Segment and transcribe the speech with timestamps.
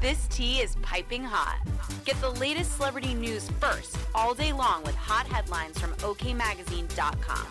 [0.00, 1.60] This tea is piping hot.
[2.06, 7.46] Get the latest celebrity news first all day long with hot headlines from OKMagazine.com.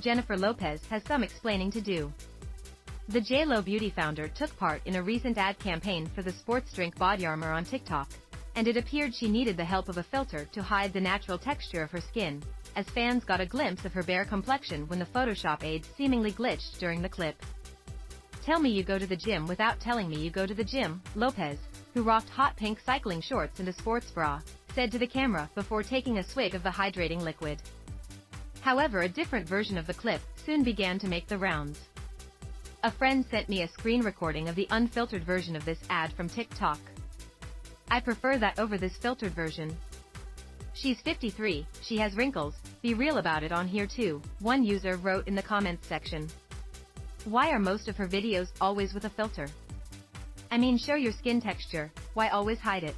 [0.00, 2.10] Jennifer Lopez has some explaining to do.
[3.10, 6.96] The JLo Beauty founder took part in a recent ad campaign for the sports drink
[6.96, 8.08] body armor on TikTok,
[8.56, 11.82] and it appeared she needed the help of a filter to hide the natural texture
[11.82, 12.42] of her skin,
[12.74, 16.78] as fans got a glimpse of her bare complexion when the Photoshop aid seemingly glitched
[16.78, 17.36] during the clip.
[18.44, 21.00] Tell me you go to the gym without telling me you go to the gym,
[21.14, 21.58] Lopez,
[21.94, 24.38] who rocked hot pink cycling shorts and a sports bra,
[24.74, 27.62] said to the camera before taking a swig of the hydrating liquid.
[28.60, 31.80] However a different version of the clip soon began to make the rounds.
[32.82, 36.28] A friend sent me a screen recording of the unfiltered version of this ad from
[36.28, 36.80] TikTok.
[37.90, 39.74] I prefer that over this filtered version.
[40.74, 45.28] She's 53, she has wrinkles, be real about it on here too, one user wrote
[45.28, 46.28] in the comments section.
[47.24, 49.48] Why are most of her videos always with a filter?
[50.50, 52.96] I mean show your skin texture, why always hide it?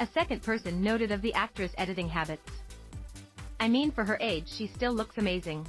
[0.00, 2.50] A second person noted of the actress editing habits.
[3.60, 5.66] I mean for her age she still looks amazing.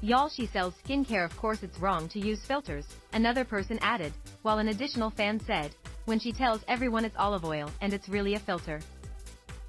[0.00, 4.58] Y'all she sells skincare of course it's wrong to use filters, another person added, while
[4.58, 5.72] an additional fan said,
[6.06, 8.80] when she tells everyone it's olive oil and it's really a filter.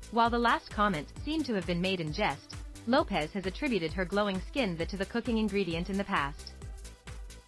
[0.10, 2.56] While the last comment seemed to have been made in jest,
[2.88, 6.54] Lopez has attributed her glowing skin to the cooking ingredient in the past.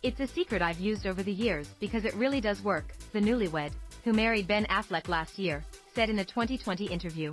[0.03, 3.71] It's a secret I've used over the years because it really does work, the newlywed,
[4.03, 5.63] who married Ben Affleck last year,
[5.93, 7.31] said in a 2020 interview.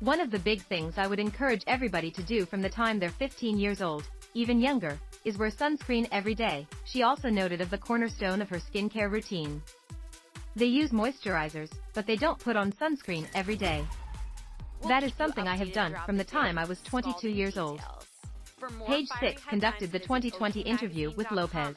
[0.00, 3.10] One of the big things I would encourage everybody to do from the time they're
[3.10, 7.78] 15 years old even younger, is wear sunscreen every day, she also noted of the
[7.78, 9.62] cornerstone of her skincare routine.
[10.54, 13.84] They use moisturizers, but they don't put on sunscreen every day.
[14.86, 17.80] That is something I have done from the time I was 22 the years old.
[18.86, 21.76] Page 6 conducted the 2020 interview with Lopez.